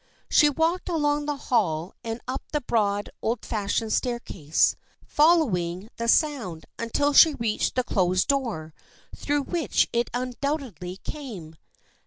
She 0.31 0.49
walked 0.49 0.89
along 0.89 1.27
the 1.27 1.35
hall 1.35 1.93
and 2.03 2.19
up 2.27 2.41
the 2.51 2.61
broad 2.61 3.11
old 3.21 3.45
fashioned 3.45 3.93
staircase, 3.93 4.75
following 5.05 5.89
the 5.97 6.07
sound 6.07 6.65
until 6.79 7.13
she 7.13 7.35
reached 7.35 7.75
the 7.75 7.83
closed 7.83 8.27
door 8.27 8.73
through 9.15 9.43
which 9.43 9.87
it 9.93 10.09
undoubtedly 10.11 10.97
came. 11.03 11.55